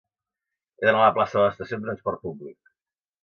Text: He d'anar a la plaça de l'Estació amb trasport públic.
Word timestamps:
He 0.79 0.87
d'anar 0.87 1.01
a 1.03 1.09
la 1.09 1.13
plaça 1.17 1.37
de 1.39 1.43
l'Estació 1.43 1.79
amb 1.79 1.87
trasport 1.89 2.25
públic. 2.27 2.75